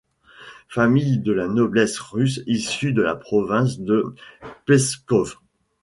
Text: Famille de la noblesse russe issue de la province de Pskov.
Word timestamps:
Famille 0.67 1.19
de 1.19 1.31
la 1.31 1.47
noblesse 1.47 1.99
russe 1.99 2.41
issue 2.47 2.91
de 2.91 3.03
la 3.03 3.15
province 3.15 3.79
de 3.79 4.15
Pskov. 4.65 5.35